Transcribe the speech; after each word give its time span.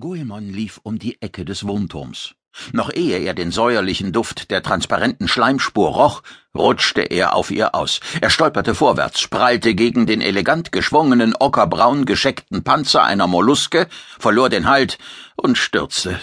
Guemon 0.00 0.48
lief 0.48 0.78
um 0.84 1.00
die 1.00 1.20
Ecke 1.20 1.44
des 1.44 1.66
Wohnturms. 1.66 2.36
Noch 2.72 2.92
ehe 2.92 3.18
er 3.18 3.34
den 3.34 3.50
säuerlichen 3.50 4.12
Duft 4.12 4.52
der 4.52 4.62
transparenten 4.62 5.26
Schleimspur 5.26 5.88
roch, 5.90 6.22
rutschte 6.54 7.02
er 7.02 7.34
auf 7.34 7.50
ihr 7.50 7.74
aus. 7.74 7.98
Er 8.20 8.30
stolperte 8.30 8.76
vorwärts, 8.76 9.26
prallte 9.26 9.74
gegen 9.74 10.06
den 10.06 10.20
elegant 10.20 10.70
geschwungenen, 10.70 11.34
ockerbraun 11.38 12.04
gescheckten 12.04 12.62
Panzer 12.62 13.02
einer 13.02 13.26
Molluske, 13.26 13.88
verlor 14.20 14.48
den 14.48 14.68
Halt 14.68 14.98
und 15.34 15.58
stürzte. 15.58 16.20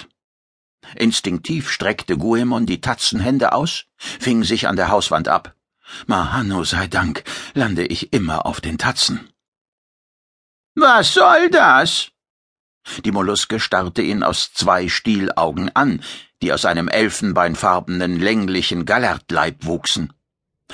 Instinktiv 0.96 1.70
streckte 1.70 2.18
Guemon 2.18 2.66
die 2.66 2.80
Tatzenhände 2.80 3.52
aus, 3.52 3.86
fing 3.98 4.46
sich 4.46 4.70
an 4.70 4.78
der 4.78 4.88
Hauswand 4.88 5.28
ab. 5.28 5.54
Mahano 6.07 6.64
sei 6.64 6.88
Dank, 6.88 7.26
lande 7.54 7.86
ich 7.86 8.14
immer 8.14 8.46
auf 8.46 8.62
den 8.62 8.78
Tatzen. 8.78 9.30
Was 10.76 11.14
soll 11.14 11.50
das? 11.50 12.14
Die 13.04 13.11
Molluske 13.11 13.59
starrte 13.59 14.01
ihn 14.01 14.23
aus 14.23 14.54
zwei 14.54 14.88
Stielaugen 14.89 15.75
an, 15.75 16.01
die 16.41 16.54
aus 16.54 16.65
einem 16.65 16.87
elfenbeinfarbenen, 16.87 18.19
länglichen 18.19 18.86
Gallertleib 18.86 19.65
wuchsen. 19.65 20.14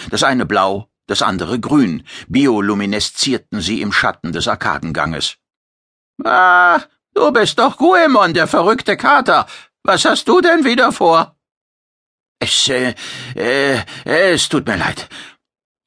Das 0.09 0.23
eine 0.23 0.45
blau, 0.45 0.89
das 1.07 1.21
andere 1.21 1.59
grün, 1.59 2.03
biolumineszierten 2.27 3.61
sie 3.61 3.81
im 3.81 3.91
Schatten 3.91 4.31
des 4.31 4.47
Arkadenganges. 4.47 5.37
Ah, 6.23 6.81
du 7.13 7.31
bist 7.31 7.59
doch 7.59 7.77
Guemon, 7.77 8.33
der 8.33 8.47
verrückte 8.47 8.97
Kater. 8.97 9.47
Was 9.83 10.05
hast 10.05 10.27
du 10.27 10.41
denn 10.41 10.63
wieder 10.63 10.91
vor? 10.91 11.35
Es, 12.39 12.69
äh, 12.69 12.95
äh, 13.35 13.83
es 14.05 14.49
tut 14.49 14.65
mir 14.65 14.77
leid. 14.77 15.09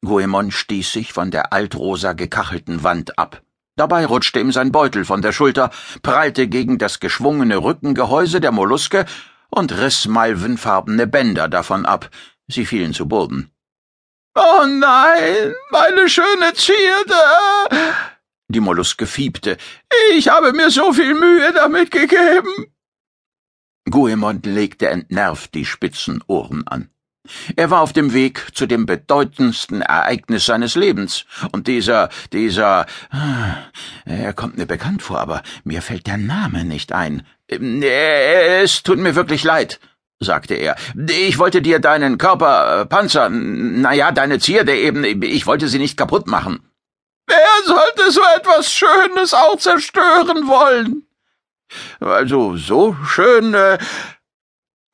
Guemon 0.04 0.50
stieß 0.50 0.92
sich 0.92 1.12
von 1.12 1.30
der 1.30 1.52
altrosa 1.52 2.12
gekachelten 2.12 2.82
Wand 2.82 3.18
ab. 3.18 3.42
Dabei 3.76 4.06
rutschte 4.06 4.38
ihm 4.40 4.52
sein 4.52 4.70
Beutel 4.70 5.04
von 5.04 5.20
der 5.20 5.32
Schulter, 5.32 5.70
prallte 6.02 6.46
gegen 6.46 6.78
das 6.78 7.00
geschwungene 7.00 7.56
Rückengehäuse 7.56 8.40
der 8.40 8.52
Molluske 8.52 9.04
und 9.50 9.72
riss 9.72 10.06
malvenfarbene 10.06 11.06
Bänder 11.06 11.48
davon 11.48 11.84
ab. 11.84 12.10
Sie 12.46 12.66
fielen 12.66 12.94
zu 12.94 13.08
Boden. 13.08 13.50
Oh 14.36 14.66
nein, 14.66 15.54
meine 15.70 16.08
schöne 16.08 16.54
Zierde! 16.54 17.14
Die 18.48 18.60
Molluske 18.60 19.06
fiebte. 19.06 19.56
Ich 20.12 20.28
habe 20.28 20.52
mir 20.52 20.70
so 20.70 20.92
viel 20.92 21.14
Mühe 21.14 21.52
damit 21.52 21.90
gegeben. 21.90 22.66
Guemond 23.90 24.46
legte 24.46 24.88
entnervt 24.88 25.54
die 25.54 25.64
spitzen 25.64 26.22
Ohren 26.26 26.66
an. 26.66 26.90
Er 27.56 27.70
war 27.70 27.80
auf 27.80 27.94
dem 27.94 28.12
Weg 28.12 28.48
zu 28.54 28.66
dem 28.66 28.84
bedeutendsten 28.84 29.80
Ereignis 29.80 30.44
seines 30.44 30.74
Lebens, 30.74 31.24
und 31.52 31.66
dieser, 31.66 32.10
dieser, 32.32 32.86
er 34.04 34.32
kommt 34.34 34.58
mir 34.58 34.66
bekannt 34.66 35.02
vor, 35.02 35.20
aber 35.20 35.42
mir 35.64 35.80
fällt 35.80 36.06
der 36.06 36.18
Name 36.18 36.64
nicht 36.64 36.92
ein. 36.92 37.26
Es 37.48 38.82
tut 38.82 38.98
mir 38.98 39.14
wirklich 39.14 39.42
leid, 39.42 39.80
sagte 40.20 40.54
er. 40.54 40.76
Ich 41.08 41.38
wollte 41.38 41.62
dir 41.62 41.78
deinen 41.78 42.18
Körper, 42.18 42.82
äh, 42.82 42.86
Panzer, 42.86 43.30
na 43.30 43.92
ja, 43.94 44.12
deine 44.12 44.38
Zierde 44.38 44.76
eben, 44.76 45.04
ich 45.22 45.46
wollte 45.46 45.68
sie 45.68 45.78
nicht 45.78 45.96
kaputt 45.96 46.26
machen. 46.26 46.60
Wer 47.26 47.64
sollte 47.64 48.10
so 48.10 48.20
etwas 48.36 48.70
Schönes 48.70 49.32
auch 49.32 49.56
zerstören 49.56 50.46
wollen? 50.46 51.06
Also 52.00 52.56
so 52.56 52.96
schön, 53.06 53.54
äh, 53.54 53.78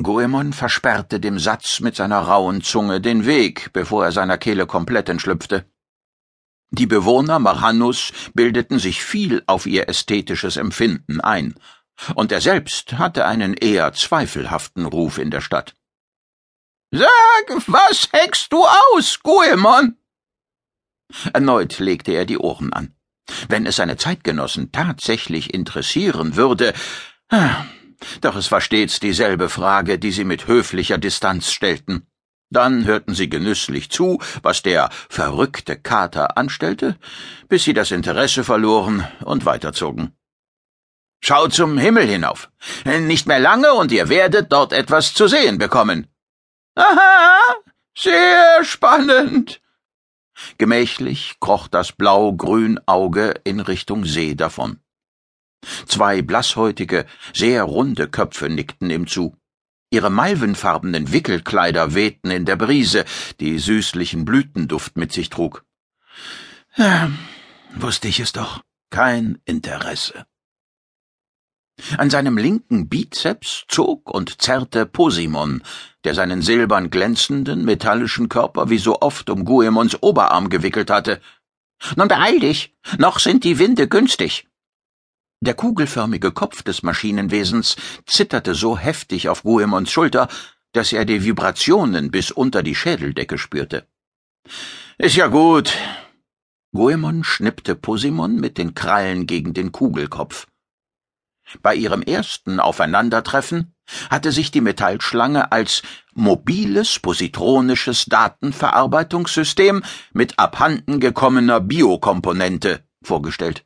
Goemon 0.03 0.55
versperrte 0.55 1.21
dem 1.21 1.39
Satz 1.39 1.81
mit 1.81 1.95
seiner 1.95 2.21
rauen 2.21 2.63
Zunge 2.63 3.03
den 3.03 3.27
Weg, 3.27 3.71
bevor 3.75 4.07
er 4.07 4.13
seiner 4.13 4.39
Kehle 4.39 4.67
komplett 4.67 5.11
entschlüpfte. 5.11 5.67
Die 6.71 6.87
Bewohner 6.87 7.39
Marhanus 7.39 8.13
bildeten 8.33 8.79
sich 8.79 9.05
viel 9.05 9.43
auf 9.47 9.67
ihr 9.67 9.89
ästhetisches 9.89 10.57
Empfinden 10.57 11.21
ein, 11.21 11.55
und 12.15 12.33
er 12.33 12.41
selbst 12.41 12.95
hatte 12.95 13.27
einen 13.27 13.53
eher 13.53 13.93
zweifelhaften 13.93 14.87
Ruf 14.87 15.19
in 15.19 15.31
der 15.31 15.43
Stadt. 15.43 15.77
Sag, 16.93 17.67
was 17.67 18.09
heckst 18.13 18.53
du 18.53 18.65
aus, 18.65 19.21
Goemon? 19.23 19.97
Erneut 21.35 21.79
legte 21.79 22.13
er 22.13 22.25
die 22.25 22.39
Ohren 22.39 22.73
an. 22.73 22.95
Wenn 23.49 23.67
es 23.67 23.77
seine 23.77 23.99
Zeitgenossen 23.99 24.73
tatsächlich 24.73 25.53
interessieren 25.53 26.37
würde, 26.37 26.73
ah, 27.29 27.65
doch 28.21 28.37
es 28.37 28.51
war 28.51 28.61
stets 28.61 29.01
dieselbe 29.01 29.49
Frage, 29.49 29.99
die 29.99 30.13
sie 30.13 30.25
mit 30.25 30.47
höflicher 30.47 30.99
Distanz 30.99 31.51
stellten. 31.53 32.07
Dann 32.51 32.85
hörten 32.85 33.15
sie 33.15 33.29
genüsslich 33.29 33.91
zu, 33.91 34.19
was 34.43 34.63
der 34.63 34.91
verrückte 35.09 35.77
Kater 35.77 36.37
anstellte, 36.37 36.97
bis 37.49 37.65
sie 37.65 37.75
das 37.75 37.93
Interesse 37.93 38.43
verloren 38.43 39.07
und 39.25 39.45
weiterzogen. 39.45 40.17
Schaut 41.23 41.53
zum 41.53 41.79
Himmel 41.79 42.07
hinauf. 42.07 42.51
Nicht 42.85 43.27
mehr 43.27 43.39
lange 43.39 43.73
und 43.75 43.93
ihr 43.93 44.09
werdet 44.09 44.51
dort 44.53 44.73
etwas 44.73 45.15
zu 45.15 45.29
sehen 45.29 45.59
bekommen. 45.59 46.09
Aha, 46.75 47.41
sehr 47.95 48.65
spannend. 48.65 49.61
Gemächlich 50.59 51.37
kroch 51.39 51.69
das 51.69 51.93
blau-grün 51.93 52.81
Auge 52.87 53.35
in 53.45 53.61
Richtung 53.61 54.07
See 54.07 54.35
davon. 54.35 54.81
Zwei 55.87 56.23
blasshäutige, 56.23 57.07
sehr 57.35 57.65
runde 57.65 58.09
Köpfe 58.09 58.49
nickten 58.49 58.91
ihm 58.91 59.07
zu. 59.07 59.37
Ihre 59.91 60.11
malvenfarbenen 60.11 61.13
Wickelkleider 61.13 61.95
wehten 61.95 62.31
in 62.31 62.45
der 62.45 62.57
Brise, 62.57 63.05
die 63.41 63.59
süßlichen 63.59 64.25
Blütenduft 64.25 64.97
mit 64.97 65.13
sich 65.13 65.31
trug. 65.31 65.65
Ja, 66.77 67.11
wusste 67.75 68.09
ich 68.09 68.21
es 68.21 68.33
doch. 68.33 68.63
Kein 68.91 69.39
Interesse. 69.45 70.27
An 71.97 72.11
seinem 72.11 72.37
linken 72.37 72.89
Bizeps 72.89 73.65
zog 73.69 74.11
und 74.11 74.43
zerrte 74.43 74.87
Posimon, 74.87 75.63
der 76.05 76.15
seinen 76.15 76.43
silbern 76.43 76.91
glänzenden, 76.91 77.65
metallischen 77.65 78.29
Körper 78.29 78.71
wie 78.71 78.79
so 78.79 79.01
oft 79.01 79.31
um 79.31 79.45
Guemons 79.45 80.03
Oberarm 80.03 80.51
gewickelt 80.51 80.91
hatte. 80.91 81.21
Nun 81.97 82.09
beeil 82.09 82.39
dich, 82.41 82.75
noch 82.99 83.19
sind 83.19 83.45
die 83.45 83.59
Winde 83.59 83.89
günstig. 83.89 84.47
Der 85.43 85.55
kugelförmige 85.55 86.33
Kopf 86.33 86.63
des 86.63 86.83
Maschinenwesens 86.83 87.77
zitterte 88.05 88.55
so 88.55 88.77
heftig 88.77 89.31
auf 89.31 89.43
Guemons 89.43 89.91
Schulter, 89.91 90.29
dass 90.73 90.93
er 90.93 91.07
die 91.07 91.25
Vibrationen 91.25 92.11
bis 92.11 92.31
unter 92.31 92.63
die 92.63 92.75
Schädeldecke 92.75 93.39
spürte. 93.39 93.87
Ist 94.99 95.17
ja 95.17 95.29
gut. 95.29 95.73
Guemon 96.73 97.25
schnippte 97.25 97.75
Posimon 97.75 98.37
mit 98.37 98.59
den 98.59 98.75
Krallen 98.75 99.27
gegen 99.27 99.55
den 99.55 99.73
Kugelkopf. 99.73 100.47
Bei 101.63 101.75
ihrem 101.75 102.03
ersten 102.03 102.61
Aufeinandertreffen 102.61 103.75
hatte 104.11 104.31
sich 104.33 104.51
die 104.51 104.61
Metallschlange 104.61 105.51
als 105.51 105.83
mobiles 106.15 106.99
positronisches 107.01 108.05
Datenverarbeitungssystem 108.05 109.83
mit 110.13 110.39
abhanden 110.39 111.01
gekommener 111.01 111.61
Biokomponente 111.61 112.85
vorgestellt. 113.03 113.65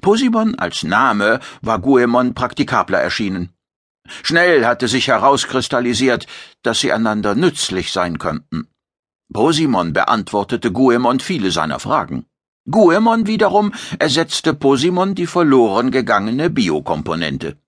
Posimon 0.00 0.54
als 0.56 0.82
Name 0.82 1.40
war 1.60 1.78
Guemon 1.80 2.34
praktikabler 2.34 3.00
erschienen. 3.00 3.52
Schnell 4.22 4.64
hatte 4.64 4.88
sich 4.88 5.08
herauskristallisiert, 5.08 6.26
dass 6.62 6.80
sie 6.80 6.92
einander 6.92 7.34
nützlich 7.34 7.92
sein 7.92 8.18
könnten. 8.18 8.68
Posimon 9.32 9.92
beantwortete 9.92 10.72
Guemon 10.72 11.20
viele 11.20 11.50
seiner 11.50 11.80
Fragen. 11.80 12.26
Guemon 12.70 13.26
wiederum 13.26 13.72
ersetzte 13.98 14.54
Posimon 14.54 15.14
die 15.14 15.26
verloren 15.26 15.90
gegangene 15.90 16.50
Biokomponente. 16.50 17.58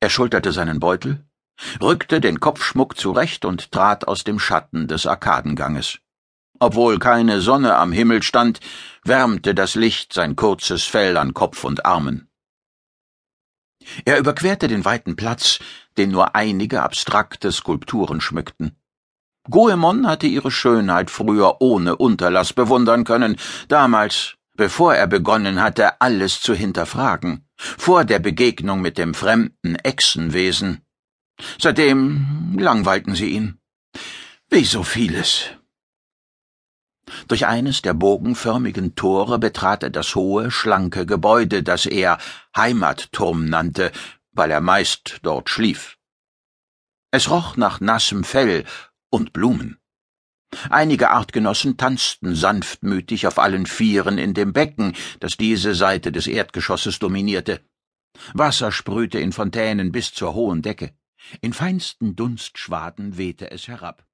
Er 0.00 0.10
schulterte 0.10 0.52
seinen 0.52 0.80
Beutel, 0.80 1.24
rückte 1.80 2.20
den 2.20 2.40
Kopfschmuck 2.40 2.96
zurecht 2.96 3.44
und 3.44 3.70
trat 3.70 4.08
aus 4.08 4.24
dem 4.24 4.38
Schatten 4.38 4.88
des 4.88 5.06
Arkadenganges. 5.06 5.98
Obwohl 6.62 7.00
keine 7.00 7.40
Sonne 7.40 7.74
am 7.74 7.90
Himmel 7.90 8.22
stand, 8.22 8.60
wärmte 9.02 9.52
das 9.52 9.74
Licht 9.74 10.12
sein 10.12 10.36
kurzes 10.36 10.84
Fell 10.84 11.16
an 11.16 11.34
Kopf 11.34 11.64
und 11.64 11.84
Armen. 11.84 12.28
Er 14.04 14.20
überquerte 14.20 14.68
den 14.68 14.84
weiten 14.84 15.16
Platz, 15.16 15.58
den 15.96 16.12
nur 16.12 16.36
einige 16.36 16.84
abstrakte 16.84 17.50
Skulpturen 17.50 18.20
schmückten. 18.20 18.76
Goemon 19.50 20.06
hatte 20.06 20.28
ihre 20.28 20.52
Schönheit 20.52 21.10
früher 21.10 21.60
ohne 21.60 21.96
Unterlass 21.96 22.52
bewundern 22.52 23.02
können, 23.02 23.38
damals, 23.66 24.36
bevor 24.54 24.94
er 24.94 25.08
begonnen 25.08 25.60
hatte, 25.60 26.00
alles 26.00 26.40
zu 26.40 26.54
hinterfragen, 26.54 27.44
vor 27.56 28.04
der 28.04 28.20
Begegnung 28.20 28.80
mit 28.80 28.98
dem 28.98 29.14
fremden 29.14 29.74
Echsenwesen. 29.74 30.82
Seitdem 31.60 32.56
langweilten 32.56 33.16
sie 33.16 33.30
ihn. 33.30 33.58
Wie 34.48 34.64
so 34.64 34.84
vieles. 34.84 35.50
Durch 37.28 37.46
eines 37.46 37.82
der 37.82 37.94
bogenförmigen 37.94 38.94
Tore 38.94 39.38
betrat 39.38 39.82
er 39.82 39.90
das 39.90 40.14
hohe, 40.14 40.50
schlanke 40.50 41.04
Gebäude, 41.06 41.62
das 41.62 41.86
er 41.86 42.18
Heimatturm 42.56 43.46
nannte, 43.46 43.92
weil 44.32 44.50
er 44.50 44.60
meist 44.60 45.18
dort 45.22 45.50
schlief. 45.50 45.98
Es 47.10 47.28
roch 47.28 47.56
nach 47.56 47.80
nassem 47.80 48.24
Fell 48.24 48.64
und 49.10 49.32
Blumen. 49.32 49.78
Einige 50.70 51.10
Artgenossen 51.10 51.76
tanzten 51.76 52.34
sanftmütig 52.34 53.26
auf 53.26 53.38
allen 53.38 53.66
Vieren 53.66 54.18
in 54.18 54.34
dem 54.34 54.52
Becken, 54.52 54.94
das 55.20 55.36
diese 55.36 55.74
Seite 55.74 56.12
des 56.12 56.26
Erdgeschosses 56.26 56.98
dominierte. 56.98 57.60
Wasser 58.34 58.70
sprühte 58.70 59.18
in 59.18 59.32
Fontänen 59.32 59.92
bis 59.92 60.12
zur 60.12 60.34
hohen 60.34 60.62
Decke. 60.62 60.94
In 61.40 61.52
feinsten 61.52 62.16
Dunstschwaden 62.16 63.16
wehte 63.16 63.50
es 63.50 63.68
herab. 63.68 64.06